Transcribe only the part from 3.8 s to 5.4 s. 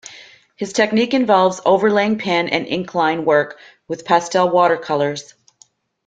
with pastel watercolors.